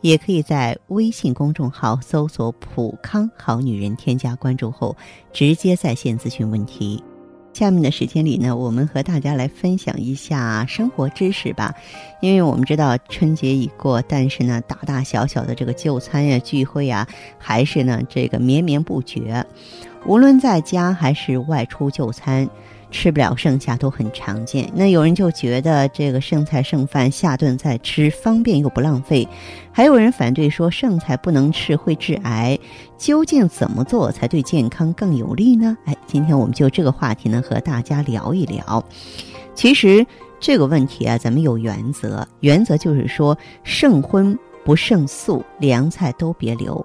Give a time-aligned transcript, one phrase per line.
[0.00, 4.96] 也可以在微信公众号搜索“普康好女人”，添加关注后，
[5.32, 7.02] 直接在线咨询问题。
[7.52, 11.74] 下面的时间里呢，我们和大家来分享一下生活知识吧。
[12.20, 17.06] 因为我们知道春节已过，但是呢，大大小小的这个就餐呀、聚会呀，
[17.36, 19.44] 还是呢这个绵绵不绝。
[20.06, 22.48] 无论在家还是外出就餐。
[22.90, 24.70] 吃不了剩下都很常见。
[24.74, 29.28] 那有人就觉得这个剩菜剩饭下顿再吃方便又不浪费，
[29.72, 32.58] 还有人反对说剩菜不能吃会致癌。
[32.96, 35.76] 究竟怎么做才对健康更有利呢？
[35.84, 38.84] 哎，今天我们就这个话题呢和大家聊一聊。
[39.54, 40.04] 其实
[40.40, 46.84] 这个问题啊，咱们有原则，原则就是说剩荤不剩素，凉菜都别留。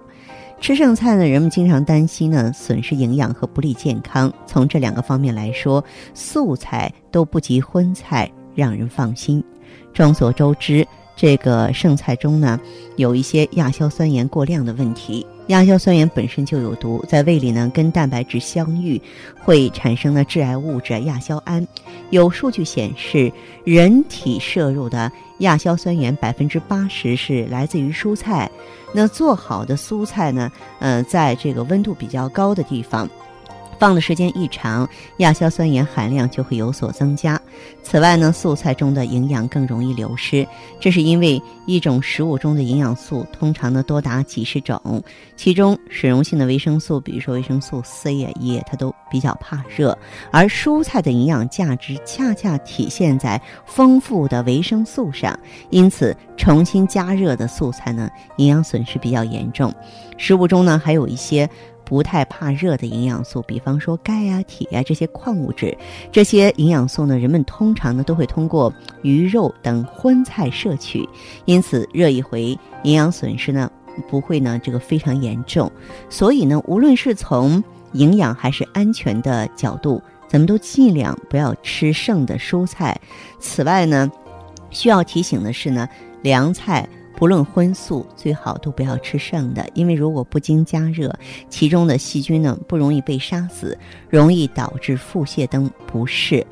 [0.64, 4.32] 吃剩菜呢，人们经常担心呢损失营养和不利健康。
[4.46, 5.84] 从这两个方面来说，
[6.14, 9.44] 素菜都不及荤菜让人放心。
[9.92, 10.82] 众所周知，
[11.16, 12.58] 这个剩菜中呢
[12.96, 15.26] 有一些亚硝酸盐过量的问题。
[15.48, 19.00] 亚硝酸盐本身就有毒，在胃里呢跟蛋白质相遇，
[19.38, 21.66] 会产生呢致癌物质亚硝胺。
[22.08, 23.30] 有数据显示，
[23.62, 28.50] 人体摄入的亚硝酸盐百分之八十是来自于蔬菜。
[28.94, 30.50] 那做好的蔬菜呢？
[30.78, 33.06] 呃，在这个温度比较高的地方。
[33.78, 37.40] 放的时间一长，亚硝酸盐含量就会有所增加。
[37.82, 40.46] 此外呢，素菜中的营养更容易流失，
[40.80, 45.02] 这是因为一种食物中的营养素通常呢多达几十种，
[45.36, 49.96] 其中水溶性的维生素，比如说维生素 C 呀、E，它都比较怕热。
[50.30, 55.38] 而蔬菜的营养价值恰恰体现在丰富的维生素上，
[55.70, 59.72] 因此重新加热的素菜呢，营养损失比较严重。
[60.16, 61.48] 食物中呢还有一些。
[61.84, 65.76] 不太怕热的营养素，比方说钙呀、铁呀这些矿物质，
[66.10, 68.72] 这些营养素呢，人们通常呢都会通过
[69.02, 71.08] 鱼肉等荤菜摄取，
[71.44, 73.70] 因此热一回，营养损失呢
[74.08, 75.70] 不会呢这个非常严重。
[76.08, 77.62] 所以呢，无论是从
[77.92, 82.98] 营养还是安全的角度，咱们都尽量不要吃剩的蔬菜。
[83.38, 84.10] 此外呢，
[84.70, 85.88] 需要提醒的是呢，
[86.22, 86.88] 凉菜。
[87.16, 91.14] 不论荤素，最好都不要吃剩的，因为如果不经加热，
[91.48, 96.44] 其中的细菌呢不容易被杀死，容易导致腹泻等不适。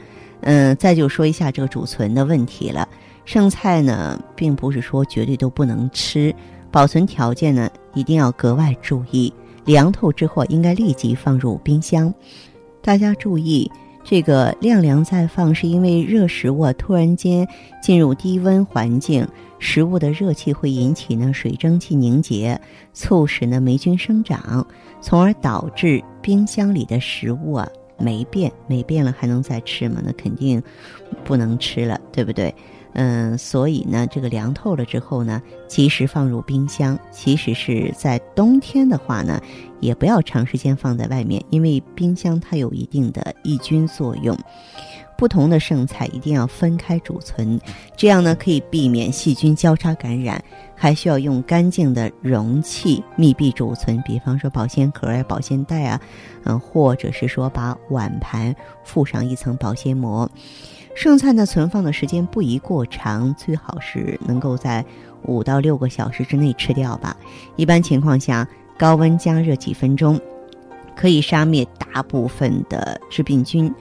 [0.42, 2.88] 嗯，再就说一下这个储存的问题了。
[3.24, 6.34] 剩菜呢，并不是说绝对都不能吃，
[6.70, 9.32] 保存条件呢一定要格外注意。
[9.64, 12.12] 凉透之后，应该立即放入冰箱。
[12.80, 13.70] 大家注意。
[14.04, 17.46] 这个晾凉再放，是因为热食物啊突然间
[17.80, 19.24] 进入低温环境，
[19.62, 22.60] 食物的热气会引起呢水蒸气凝结，
[22.92, 24.66] 促使呢霉菌生长，
[25.00, 28.50] 从而导致冰箱里的食物啊霉变。
[28.66, 30.02] 霉变了还能再吃吗？
[30.04, 30.60] 那肯定
[31.22, 32.52] 不能吃了，对不对？
[32.94, 36.98] 嗯，所以呢，这个凉透了之后呢，及时放入冰箱。
[37.10, 39.40] 即使是在冬天的话呢，
[39.80, 44.36] 也不要长时间放在外面，因为冰箱它有一定的抑菌作用。
[45.16, 47.60] 不同的剩菜一定要分开储存，
[47.96, 50.42] 这样呢可以避免细菌交叉感染。
[50.74, 56.00] 还需要用干净的容器密闭储存，比方说保鲜盒呀、保鲜袋啊，
[56.42, 60.28] 嗯，或者是说把碗盘附上一层保鲜膜。
[60.94, 64.84] 剩菜呢，存放的时间不宜过长，最好是能够在
[65.22, 67.16] 五到六个小时之内吃掉吧。
[67.56, 68.46] 一般情况下，
[68.78, 70.20] 高温加热几分钟，
[70.94, 73.72] 可以杀灭大部分的致病菌。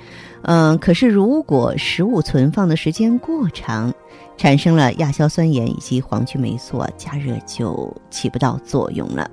[0.43, 3.93] 嗯，可是如果食物存放的时间过长，
[4.37, 9.29] 产生了亚硝酸盐以及黄曲霉素，加热就起不到作用了。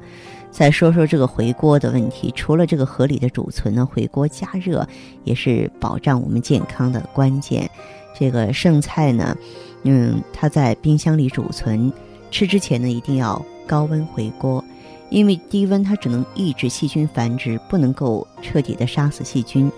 [0.50, 4.86] 再说说这个回锅的问题，除了这个合理的储存呢，回锅加热
[5.24, 7.70] 也是保障我们健康的关键。
[8.18, 9.36] 这个剩菜呢，
[9.84, 11.92] 嗯，它在冰箱里储存，
[12.30, 14.64] 吃之前呢一定要高温回锅，
[15.10, 19.70] 因为低温它只能抑制细菌繁殖，不能够彻底的杀死细菌。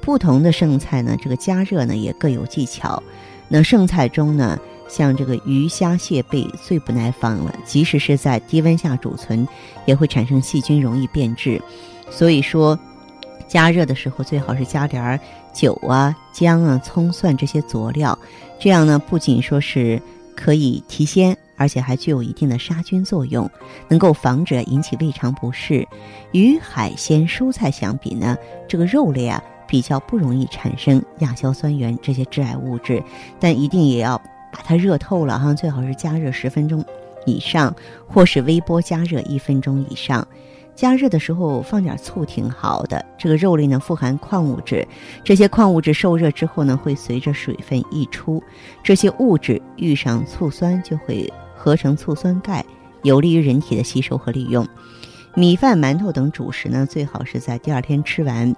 [0.00, 3.00] 不同的剩菜呢，这个加热呢也各有技巧。
[3.48, 4.58] 那剩菜中呢？
[4.96, 9.44] 像这个鱼虾蟹贝最不耐放了，即使是在低温下储存，
[9.86, 11.60] 也会产生细菌，容易变质。
[12.08, 12.78] 所以说，
[13.48, 15.18] 加热的时候最好是加点儿
[15.52, 18.16] 酒啊、姜啊、葱蒜这些佐料，
[18.60, 20.00] 这样呢不仅说是
[20.36, 23.50] 可以提鲜，而且还具有一定的杀菌作用，
[23.88, 25.84] 能够防止引起胃肠不适。
[26.30, 28.38] 与海鲜、蔬菜相比呢，
[28.68, 29.42] 这个肉类啊。
[29.66, 33.02] 比较不容易产生亚硝酸盐这些致癌物质，
[33.40, 34.20] 但一定也要
[34.54, 36.82] 把它热透了哈，最好是加热十分钟
[37.26, 37.74] 以上，
[38.06, 40.24] 或是微波加热一分钟以上。
[40.76, 43.04] 加热的时候放点醋挺好的。
[43.18, 44.86] 这个肉类呢富含矿物质，
[45.24, 48.40] 这些矿物质受热之后呢会随着水分溢出，
[48.80, 52.64] 这些物质遇上醋酸就会合成醋酸钙，
[53.02, 54.64] 有利于人体的吸收和利用。
[55.34, 58.54] 米饭、馒头等主食呢最好是在第二天吃完，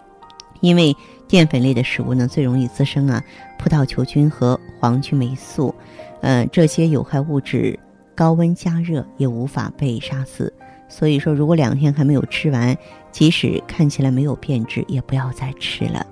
[0.60, 0.94] 因为
[1.28, 3.22] 淀粉类的食物呢最容易滋生啊
[3.58, 5.74] 葡萄球菌和黄曲霉素，
[6.20, 7.78] 呃这些有害物质
[8.14, 10.52] 高温加热也无法被杀死。
[10.88, 12.76] 所以说，如果两天还没有吃完，
[13.10, 16.06] 即使看起来没有变质，也不要再吃了。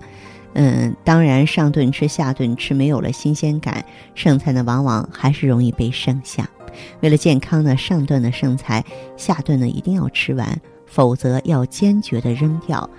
[0.54, 3.84] 嗯，当然上顿吃下顿吃没有了新鲜感，
[4.16, 6.48] 剩菜呢往往还是容易被剩下。
[7.00, 8.84] 为了健康呢，上顿的剩菜
[9.16, 12.90] 下顿呢一定要吃完，否则要坚决的扔掉。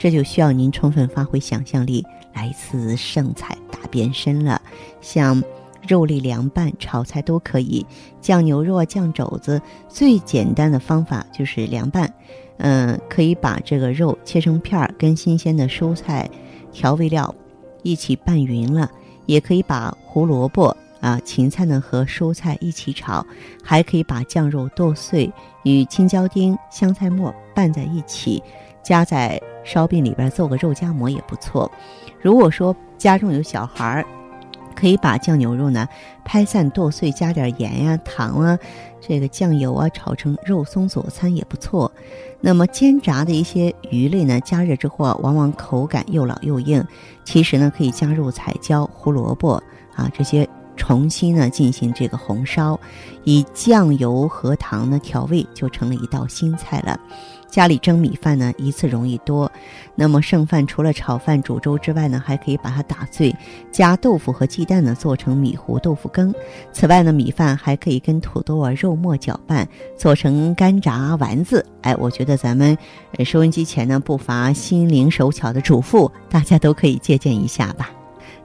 [0.00, 2.04] 这就需要您充分发挥想象力，
[2.34, 4.60] 来一次剩菜大变身了，
[5.00, 5.40] 像。
[5.88, 7.84] 肉类凉拌、炒菜都可以，
[8.20, 12.12] 酱牛肉、酱肘子，最简单的方法就是凉拌。
[12.58, 16.28] 嗯，可以把这个肉切成片儿，跟新鲜的蔬菜、
[16.70, 17.34] 调味料
[17.82, 18.90] 一起拌匀了。
[19.24, 23.26] 也可以把胡萝卜啊、芹菜呢和蔬菜一起炒，
[23.64, 25.32] 还可以把酱肉剁碎，
[25.64, 28.40] 与青椒丁、香菜末拌在一起，
[28.82, 31.70] 夹在烧饼里边做个肉夹馍也不错。
[32.20, 34.04] 如果说家中有小孩儿，
[34.74, 35.86] 可以把酱牛肉呢
[36.24, 38.58] 拍散剁碎，加点盐呀、糖啊，
[39.00, 41.90] 这个酱油啊，炒成肉松佐餐也不错。
[42.40, 46.82] 那么煎炸的一些鱼类呢，加热之后啊，往往口感又老又硬。
[47.24, 49.62] 其实呢，可以加入彩椒、胡萝卜
[49.94, 52.78] 啊这些，重新呢进行这个红烧，
[53.24, 56.98] 以酱油和糖呢调味，就成了一道新菜了。
[57.50, 59.50] 家里蒸米饭呢，一次容易多，
[59.96, 63.34] 那么剩饭除了炒饭、煮粥之外呢，还可以把它打碎，
[63.72, 66.32] 加豆腐和鸡蛋呢，做成米糊豆腐羹。
[66.72, 69.68] 此外呢，米饭还可以跟土豆啊、肉末搅拌，
[69.98, 71.66] 做成干炸丸子。
[71.82, 72.78] 哎，我觉得咱们
[73.24, 77.90] 收音机前呢，不乏心灵手巧的主妇，大家都可以借鉴一下吧。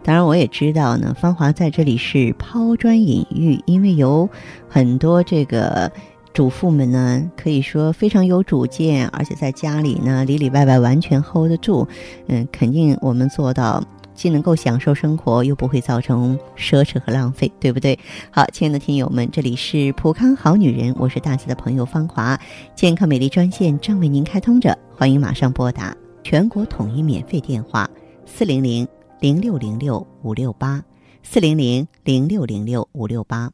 [0.03, 4.27] 当然，我也知道呢，芳华在这里是抛砖引玉，因为有
[4.67, 5.91] 很多这个。
[6.35, 11.87] 主妇们呢，可以说非常有主见，而且在家里呢，里里外外完全 hold 得住。
[12.27, 13.81] 嗯，肯定我们做到
[14.13, 17.97] 既能够享受生活，又不会造成奢侈和浪费，对不对？
[18.31, 22.37] 好，亲爱的听友们，这里是普康好女人，我是大家的朋友芳华，
[22.75, 27.89] 健康美丽专线正为您开通着，欢迎马上拨打全国统一免费电话
[28.25, 28.85] 四零零
[29.21, 30.83] 零六零六五六八
[31.23, 33.49] 四零零零六零六五六八。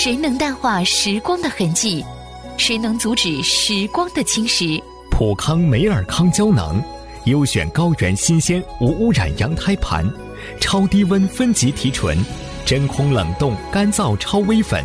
[0.00, 2.04] 谁能淡化时光的痕迹？
[2.56, 4.80] 谁能阻止时光的侵蚀？
[5.10, 6.80] 普康美尔康胶囊，
[7.24, 10.08] 优选高原新鲜无污染羊胎盘，
[10.60, 12.16] 超低温分级提纯，
[12.64, 14.84] 真空冷冻干燥超微粉，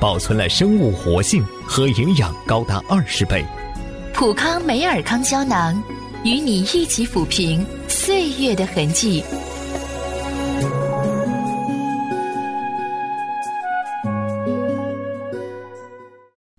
[0.00, 3.46] 保存了生物活性和营养高达二十倍。
[4.12, 5.80] 普康美尔康胶囊，
[6.24, 9.22] 与你一起抚平岁月的痕迹。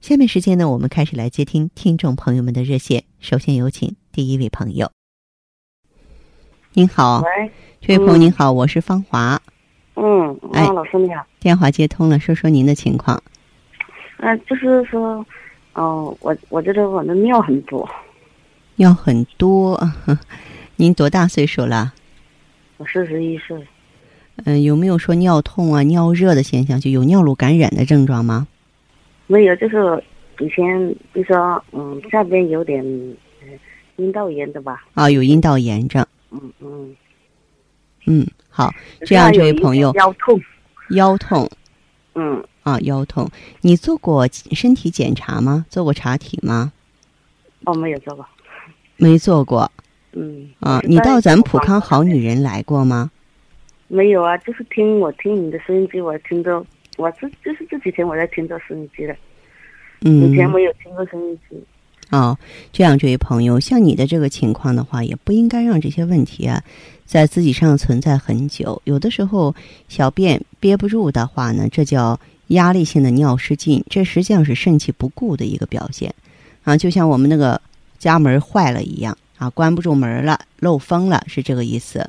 [0.00, 3.04] 下面时间呢，我们开始来接听听众朋友们的热线。
[3.18, 4.90] 首先有请第一位朋友。
[6.74, 7.50] 您好，喂，
[7.80, 9.40] 这位朋友您好，我是方华。
[9.94, 11.26] 嗯，哎老师你好。
[11.40, 13.20] 电话接通了，说说您的情况。
[14.18, 15.26] 嗯、就是说，
[15.74, 17.88] 哦、我我觉得我的尿很多，
[18.76, 19.80] 尿很多，
[20.76, 21.92] 您多大岁数了？
[22.76, 23.66] 我四十一岁，
[24.44, 26.78] 嗯、有没有说尿痛啊、尿热的现象？
[26.78, 28.46] 就有尿路感染的症状吗？
[29.26, 30.02] 没有，就是
[30.38, 33.58] 以前就说，嗯，下边有点嗯
[33.96, 36.04] 阴道炎的吧，啊，有阴道炎症。
[36.30, 36.96] 嗯嗯。
[38.06, 40.40] 嗯，好，这样这位朋友腰痛，
[40.90, 41.50] 腰痛
[42.14, 43.28] 嗯，啊，腰痛，
[43.62, 45.66] 你做过身体检查吗？
[45.68, 46.72] 做过查体吗？
[47.64, 48.24] 哦，没有做过，
[48.96, 49.68] 没做过
[50.12, 50.48] 嗯。
[50.60, 50.80] 啊。
[50.84, 53.10] 你到咱们普康好女人来过吗？
[53.88, 56.64] 没有啊，就是听我听你的收音机，我听着，
[56.96, 59.14] 我这就是这几天我在听着收音机的，
[60.00, 61.56] 以前嗯，没有听过收音机。
[62.10, 62.38] 哦，
[62.72, 66.62] 这样，这位朋友，像你的这个情况的话，也不应该让这些问题啊，
[67.04, 68.80] 在自己身上存在很久。
[68.84, 69.54] 有的时候
[69.88, 76.14] 小便憋不住的话呢，这叫压力性的尿失禁，这实际上是肾气不固的一个表现
[76.62, 77.60] 啊，就像我们那个
[77.98, 82.08] 家门坏了一样啊，关不住门了，漏风了，是这个意思。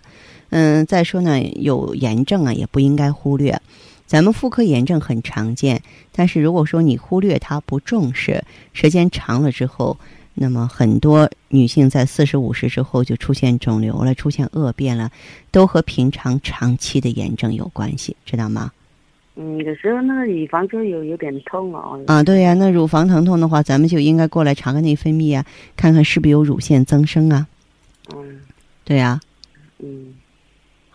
[0.49, 3.59] 嗯，再说呢，有炎症啊，也不应该忽略。
[4.07, 5.81] 咱们妇科炎症很常见，
[6.13, 9.97] 但是如果说你忽略它、不重视，时间长了之后，
[10.33, 15.11] 那么很多女性在四十五十之后就出现肿瘤了、出现恶变了，
[15.51, 18.71] 都和平常长期的炎症有关系，知道吗？
[19.35, 22.01] 嗯，有时候那个乳房就有有点痛哦。
[22.07, 25.45] 啊，对呀，那乳房疼痛的话，咱们就应该过来查个内分泌啊，
[25.75, 27.45] 看看是不是有乳腺增生啊。
[28.15, 28.39] 嗯，
[28.85, 29.19] 对呀。
[29.79, 30.13] 嗯。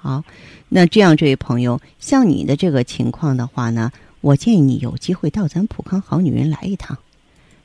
[0.02, 0.24] 好，
[0.68, 6.98] 那这样，这位朋友，像你的这个情况的话呢，我建议你有机会到咱普康好女人来一趟，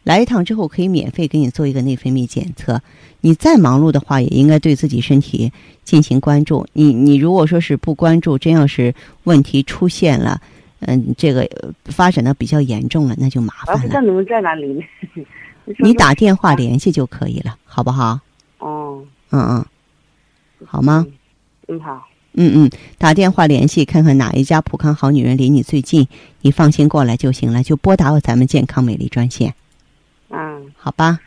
[0.03, 2.79] 来一趟之后可以免费给你做一个内分泌检测。
[3.22, 5.51] 你再忙碌的话，也应该对自己身体
[5.84, 6.67] 进行关注。
[6.74, 10.39] 你你如果说是不关注，真要是问题出现了，
[10.82, 11.50] 嗯，这个
[11.86, 13.82] 发展的比较严重了，那就麻烦了。
[13.82, 14.86] 不知道你们在哪里？
[15.79, 18.20] 你打电话联系就可以了，好不好？
[18.60, 19.03] 哦。
[19.32, 19.65] 嗯嗯。
[20.65, 21.03] 好吗？
[21.67, 22.08] 嗯，好。
[22.39, 26.08] 嗯嗯，打电话联系看看哪一家普康好女人离你最近，
[26.41, 29.53] 你放心过来就行了，就拨打我咱们健康美丽专线。
[30.29, 31.20] 嗯，好吧。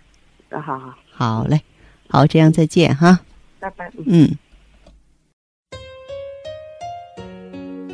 [0.48, 0.94] 那好好。
[1.10, 1.60] 好嘞，
[2.08, 3.20] 好，这样再见哈。
[3.58, 3.90] 拜拜。
[4.06, 4.30] 嗯。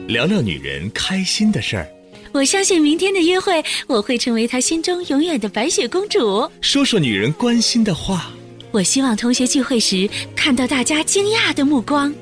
[0.06, 1.88] 聊聊女人开心的事儿。
[2.32, 6.49] 我相信明天的约会，我会成为他心中永远的白雪公主。
[6.61, 8.30] 说说女人关心的话。
[8.73, 12.14] 我希望同学聚会时看到大家惊讶的目光。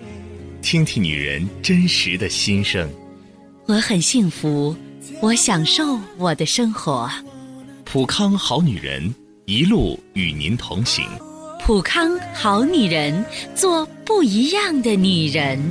[0.64, 2.88] 听听女人真实的心声。
[3.66, 4.74] 我很幸福，
[5.20, 7.06] 我享受我的生活。
[7.84, 11.04] 普康好女人一路与您同行。
[11.60, 13.22] 普康好女人，
[13.54, 15.62] 做不一样的女人。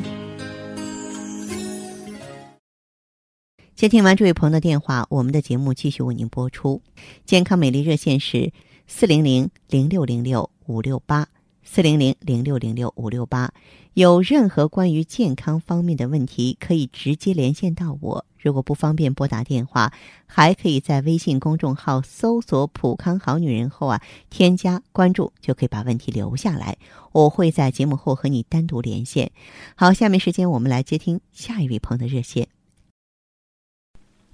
[3.75, 6.79] 接听完这位朋友的电话，我们的节目继续为您播出。
[7.25, 8.51] 健康美丽热线是
[8.85, 11.27] 四零零零六零六五六八。
[11.63, 13.51] 四零零零六零六五六八，
[13.93, 18.25] 有任何关于健康方面的问题，可以直接连线到我。
[18.37, 19.93] 如果不方便拨打电话，
[20.25, 26.75] 还可以在微信公众号搜索“普康好女人”后啊，添加关注，就可以把问题留下来。
[27.13, 29.31] 我会在节目后和你单独连线。
[29.75, 32.47] 好，下面时间我们来接听下一位朋友的热线。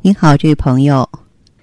[0.02, 1.08] 您好，这位朋友。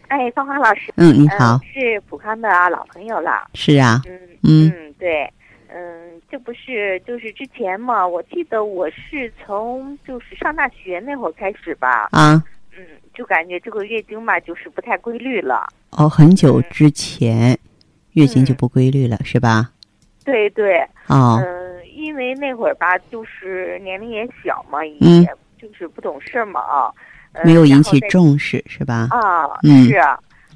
[0.09, 0.93] 哎，芳华老师。
[0.95, 1.59] 嗯，你好。
[1.65, 3.51] 是普康的老朋友了。
[3.55, 4.01] 是啊。
[4.05, 5.29] 嗯嗯，对。
[5.69, 8.07] 嗯，这不是就是之前嘛？
[8.07, 12.09] 我记得我是从就是上大学那会儿开始吧。
[12.13, 12.43] 啊。
[12.79, 15.67] 嗯，就感觉这个月经嘛，就是不太规律了。
[15.91, 17.59] 哦，很久之前，
[18.13, 19.71] 月经就不规律了，是吧？
[20.25, 20.79] 对对。
[21.07, 21.41] 哦。
[21.43, 25.01] 嗯，因为那会儿吧，就是年龄也小嘛，也
[25.59, 26.93] 就是不懂事嘛啊。
[27.45, 29.09] 没有引起重视，是吧？
[29.11, 30.01] 啊，是。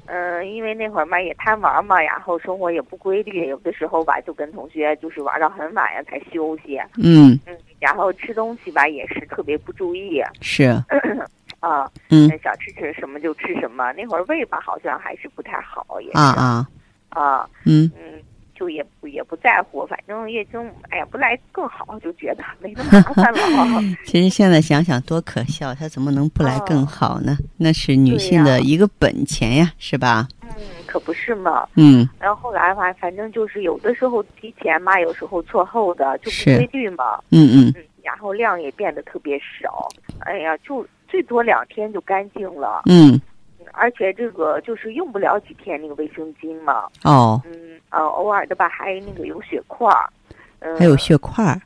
[0.07, 6.79] 嗯，因为那会儿嘛也贪玩嘛，然后生活也不规律，有的时候吧就跟同学就是玩到很晚呀才休息。
[6.97, 10.21] 嗯嗯，然后吃东西吧也是特别不注意。
[10.41, 10.65] 是。
[11.61, 11.89] 啊。
[12.09, 12.27] 嗯。
[12.43, 16.17] 想吃吃什么就吃什么，那会儿胃吧好像还是不太好，也是。
[16.17, 16.67] 啊啊。
[17.09, 17.49] 啊。
[17.65, 17.89] 嗯。
[17.95, 18.21] 嗯。
[18.61, 23.81] 就也不也不在乎，反正月经哎呀不来更好，就觉得没那么麻烦了。
[24.05, 27.35] 其实现在想想多可笑，她怎么能不来更好呢？
[27.57, 30.27] 那是女性的一个本钱呀，是吧？
[30.43, 30.51] 嗯，
[30.85, 31.67] 可不是嘛。
[31.75, 32.07] 嗯。
[32.19, 37.19] 然后后来吧，反正就是有的时候提前嘛，有时候错后的，就不规律嘛。
[37.31, 37.73] 嗯嗯。
[37.75, 39.87] 嗯，然后量也变得特别少，
[40.19, 42.83] 哎呀，就最多两天就干净了。
[42.85, 43.19] 嗯。
[43.73, 46.83] 而且这个就是用不了几天那个卫生巾嘛。
[47.03, 47.41] 哦。
[47.47, 47.51] 嗯。
[47.91, 50.09] 呃，偶尔的吧，还那个有血块儿，
[50.59, 51.61] 嗯，还有血块儿，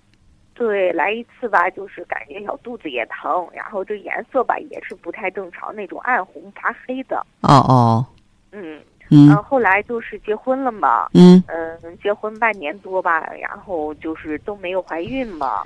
[0.53, 7.25] 对，来一次吧，就是感觉小肚子也疼，然后这颜色吧也是不太正常，那种暗红发黑的。
[7.41, 8.05] 哦哦，
[8.51, 15.63] 嗯嗯，后来就是结婚了嘛，嗯嗯，结婚半年多吧，然后就是都没有怀孕嘛，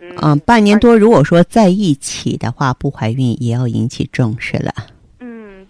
[0.00, 4.72] 嗯，半年多，如果说在一起的话不怀孕，也要引起重视了。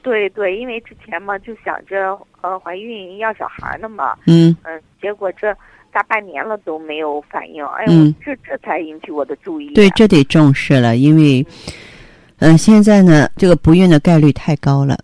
[0.03, 5.57] 对对，因为之前嘛就想着呃怀孕要小孩呢嘛，嗯嗯，结果这
[5.93, 9.73] 大半年了都没有反应，哎呦，这这才引起我的注意。
[9.75, 11.47] 对，这得重视了，因为
[12.41, 14.99] 嗯现在呢这个不孕的概率太高了。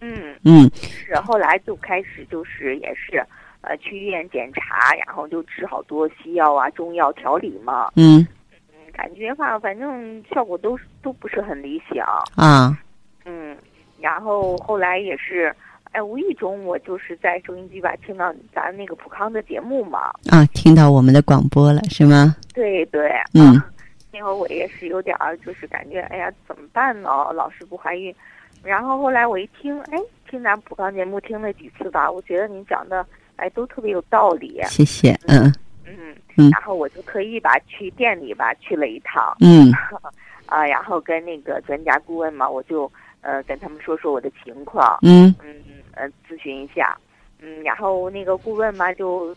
[0.00, 3.22] 嗯嗯，是后来就开始就是也是
[3.60, 7.90] 呃去医院检查，然后就吃好多西药啊中药调理嘛。
[7.96, 8.26] 嗯
[8.72, 12.06] 嗯，感觉吧反正效果都都不是很理想。
[12.34, 12.78] 啊。
[13.26, 13.54] 嗯。
[14.00, 15.54] 然后后来也是，
[15.92, 20.10] 哎，无意中我就是在收音机吧听到咱那个普康的节目嘛。
[20.30, 22.36] 啊，听到我们的广播了是吗？
[22.54, 23.70] 对对，嗯啊，
[24.12, 27.08] 那会儿我也是有点儿，就是感觉，哎呀，怎么办呢？
[27.32, 28.14] 老是不怀孕。
[28.62, 29.98] 然后后来我一听，哎，
[30.28, 34.60] 听咱普康节目听了几次吧，我觉得您讲的，哎，都特别有道理。
[34.64, 35.52] 谢谢，嗯
[35.84, 39.72] 嗯，嗯然后我就特意吧去店里吧去了一趟，嗯
[40.46, 42.90] 啊，然后跟那个专家顾问嘛，我就
[43.26, 45.34] 呃跟他们说说我的情况，嗯。
[45.42, 45.54] 嗯
[45.98, 46.94] 呃咨询一下，
[47.40, 49.34] 嗯，然后那个顾问嘛就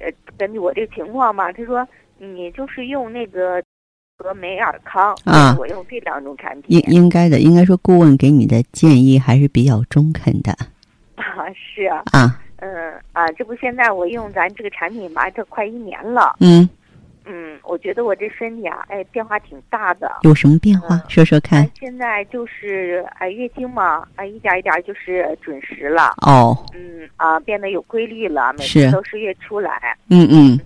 [0.00, 3.62] 呃根据我这个情况嘛，他说你就是用那个
[4.16, 5.54] 和美尔康啊。
[5.58, 7.08] 我用这两种产应品应。
[7.10, 10.50] 该的，应该说顾问给你的建议还是比较中肯的
[11.16, 16.66] 啊是啊，啊，嗯啊，这不现在我用咱这个产品吧，这快一年了，嗯，
[17.28, 20.10] 嗯，我觉得我这身体啊，哎变化挺大的。
[20.22, 20.96] 有什么变化？
[21.08, 30.58] 说说看哎。，现在就是哎月经嘛，哎一点一点就是准时了，哦，嗯啊变得有规律了，每次都是月初来，嗯嗯，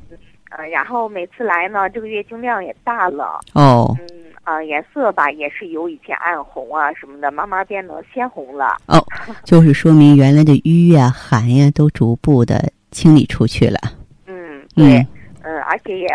[0.50, 4.06] 呃然后每次来呢，这个月经量也大了，哦嗯
[4.44, 9.04] 啊颜色吧也是由以前暗红啊什么的，慢慢变得鲜红了，哦，
[9.44, 13.78] 就是说明原来的瘀呀、寒呀都逐步的清理出去了。
[14.26, 15.06] 嗯对，嗯，
[15.42, 16.08] 嗯而且也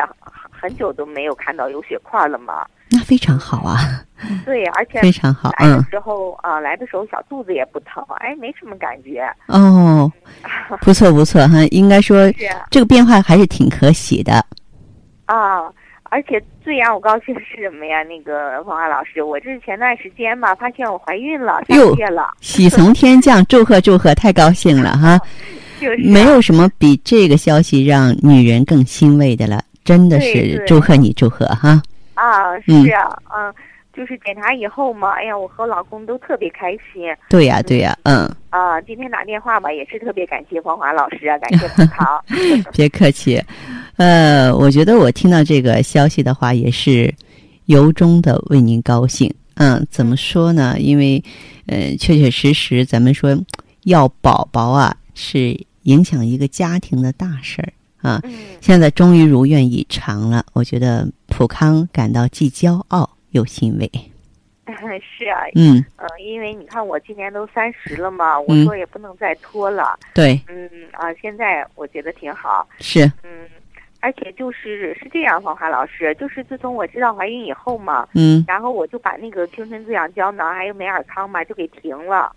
[0.59, 4.03] 很久都没有看到有血块了嘛，那非常好啊，
[4.45, 5.51] 对，而且非常好。
[5.59, 10.11] 来的嗯，时候啊来的时候小肚子也不疼，哎没什么感觉，哦，
[10.81, 12.31] 不错不错哈，应该说。
[12.69, 14.43] 这个变化还是挺可喜的。
[15.25, 15.63] 啊，
[16.03, 18.03] 而且最让我高兴的是什么呀？
[18.03, 25.19] 那个芳华老师，我这是前段时间吧，发现我怀孕了，三哟个月了，喜从天降，祝贺祝贺，太高兴了哈！
[25.79, 31.81] 就是啊没有什么比这个消息让女人更欣慰的了，真的是祝贺你，祝贺哈！
[32.15, 33.53] 啊，嗯是啊，嗯，
[33.93, 38.81] 就是检查以后嘛，哎呀，我和老公都特别开心对呀对呀，嗯，啊。
[38.81, 42.21] 今天打电话吧，也是特别感谢芳华老师啊，感谢 葡萄。
[42.75, 43.41] 别客气。
[43.95, 47.13] 呃，我觉得我听到这个消息的话，也是
[47.67, 49.33] 由衷的为您高兴。
[49.55, 50.75] 嗯，怎么说呢？
[50.79, 51.23] 因为，
[51.67, 53.35] 呃，确确实实，咱们说
[53.85, 57.69] 要宝宝啊，是影响一个家庭的大事儿
[58.01, 58.19] 啊。
[58.23, 63.89] 嗯现在终于如愿以偿了，我觉得普康感到既骄傲又欣慰。
[65.17, 69.97] 是啊，嗯，呃，因为你看我今年都三十了嘛，我嗯说也不能再拖了。
[70.13, 72.67] 对，嗯啊，现在我觉得挺好。
[72.79, 73.47] 是，嗯，
[74.01, 82.31] 而且就是是这样，黄华老师，就是自从我知道怀孕以后嘛，嗯然后我就把那个青春滋养胶囊还有美尔康嘛就给停了。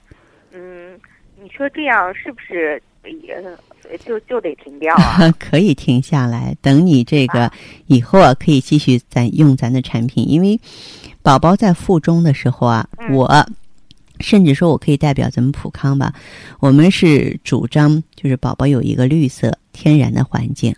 [0.52, 0.98] 嗯，
[1.40, 5.30] 你说这样是不是也呃就就得停掉啊？
[5.38, 7.52] 可以停下来，等你这个啊。
[7.86, 10.60] 以后啊，可以继续咱用咱的产品，因为
[11.22, 13.12] 宝宝在腹中的时候啊，嗯。
[13.14, 13.46] 我
[14.20, 16.14] 甚至说我可以代表咱们普康吧，
[16.60, 20.76] 我们是主张就是宝宝有一个绿色天然的环境。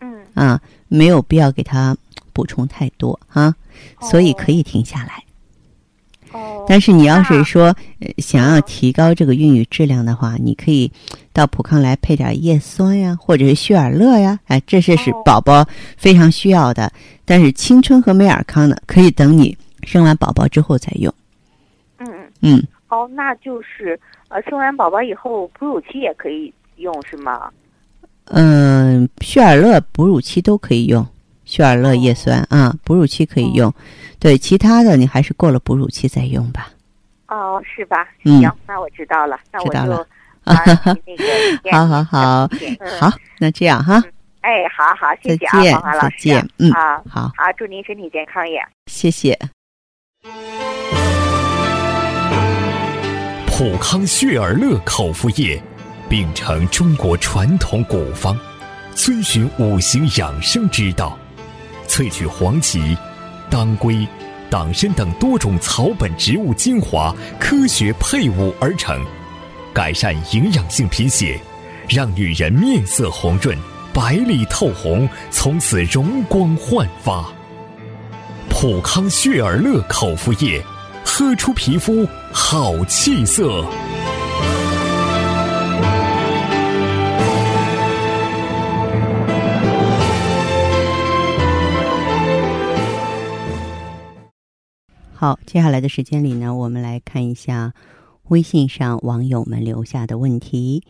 [0.00, 1.94] 嗯，啊，没有必要给他
[2.32, 3.54] 补充太多啊，
[4.10, 5.22] 所以可以停下来。
[6.32, 10.90] 哦，但是你要是那说、呃、想要提高这个孕育质量的话，你可以
[11.32, 15.66] 到普康来配点叶酸呀，或者是旭尔乐呀，哎，这些是哦宝宝
[15.96, 16.92] 非常需要的。
[17.24, 21.12] 但是青春和美尔康呢，可以等你生完宝宝之后再用。
[21.98, 27.50] 嗯嗯，嗯，哦，那就是呃生完宝宝以后哺乳期也可以用是吗？
[28.32, 31.04] 嗯、旭尔乐哺乳期都可以用，
[31.50, 33.74] 血尔乐叶酸啊，哺乳期可以用。
[34.20, 36.68] 对，其他的你还是过了哺乳期再用吧。
[37.26, 38.06] 哦，是吧？
[38.24, 40.06] 嗯行，那我知道了，那我就知道了
[40.44, 40.54] 啊
[40.94, 41.24] 去那个
[41.76, 43.10] 好好好嗯好，
[43.40, 44.00] 那这样哈，
[44.42, 46.10] 哎，好好，谢谢啊，再见芳华老师。
[46.10, 48.62] 再见嗯啊，好，好，祝您身体健康也。
[48.86, 49.36] 谢谢。
[53.48, 55.60] 普康血尔乐口服液，
[56.08, 58.38] 秉承中国传统古方，
[58.94, 61.18] 遵循五行养生之道，
[61.90, 62.96] 萃取黄芪、
[63.50, 64.06] 当归、
[64.48, 69.04] 党参等多种草本植物精华，科学配伍而成，
[69.74, 71.36] 改善营养性贫血，
[71.88, 73.58] 让女人面色红润、
[73.92, 77.26] 白里透红，从此容光焕发。
[78.48, 80.62] 普康血尔乐口服液，
[81.04, 83.64] 喝出皮肤好气色。
[95.20, 97.74] 好，接下来的时间里呢，我们来看一下
[98.28, 100.82] 微信上网友们留下的问题。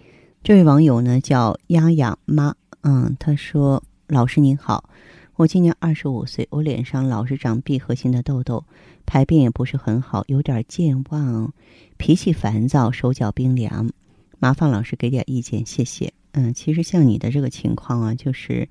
[0.45, 4.89] 这位网友呢叫丫丫妈，嗯，他说：“老师您好，
[5.35, 8.65] 我今年二十五岁，我脸上老是长闭合性的痘痘，
[9.05, 11.53] 排便也不是很好，有点健忘，
[11.97, 13.91] 脾气烦躁，手脚冰凉。
[14.39, 16.13] 麻烦老师给点意见，谢谢。
[16.35, 18.69] 嗯，其实像你的这个情况啊，就是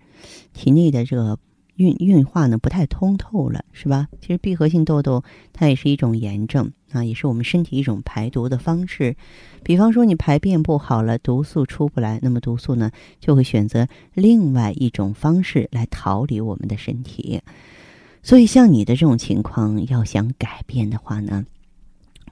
[0.54, 1.38] 体内的这个
[1.80, 4.08] 运运化呢不太通透了，是吧？
[4.20, 9.16] 其实闭合性痘痘它也是一种炎症啊，也是我们身体一种排毒的方式。
[9.64, 17.42] 比方说你排便不好了，毒素出不来，那么毒素呢就会选择另外一种方式来逃离我们的身体。
[18.22, 21.46] 所以像你的这种情况，要想改变的话呢，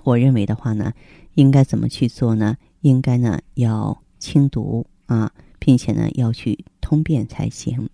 [0.04, 0.92] 我认为的话呢，
[1.36, 2.58] 应该怎么去做呢？
[2.82, 4.86] 应该呢要清毒。
[5.08, 7.90] 啊，并且呢，要去通便才行。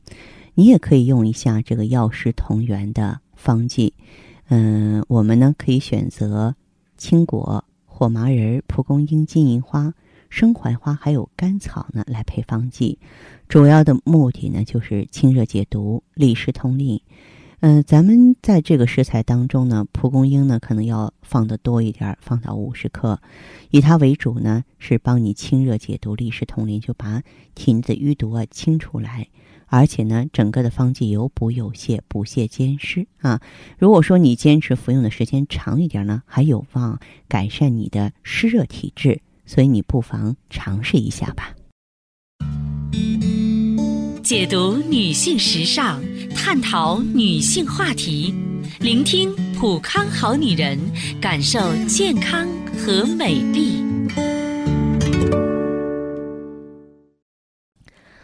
[0.56, 3.94] 你也可以用一下这个药食同源的方剂。
[4.50, 6.56] 嗯，我们呢可以选择
[6.98, 9.94] 青果、火麻仁、蒲公英、金银花、
[10.30, 13.00] 生槐花，还有甘草呢来配方剂。
[13.48, 17.02] 主要的目的呢就是清热解毒、利湿通淋。
[17.66, 23.22] 嗯，咱们在这个食材当中呢，蒲公英呢可能要放的多一点，放到五十克，
[23.70, 27.24] 以它为主呢，是帮你清热解毒、利湿通淋，就把
[27.56, 29.30] 体内的淤毒啊清出来，
[29.68, 33.40] 而且呢，整个的方剂有补有泻，补泻兼施啊。
[33.80, 37.00] 如果说你坚持服用的时间长一点呢，还有望
[37.30, 41.56] 改善你的湿热体质，所以你不妨尝试一下吧。
[44.24, 46.02] 解读女性时尚，
[46.34, 48.34] 探讨女性话题，
[48.80, 50.80] 聆听普康好女人，
[51.20, 53.84] 感受健康和美丽。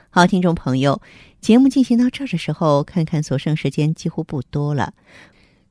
[0.09, 1.01] 好，听众朋友，
[1.41, 4.93] 节目进行到这儿的时候，看看所剩时间几乎不多了。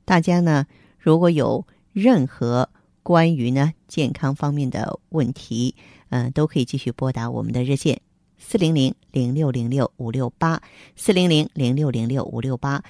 [0.05, 0.67] 大家呢，
[0.99, 2.69] 如果有任何
[3.01, 5.73] 关于呢健康方面的问题，
[6.09, 7.99] 嗯，都可以继续拨打我们的热线。
[8.39, 10.61] 四零零零六零六五六八，
[10.95, 12.81] 四零零零六零六五六八。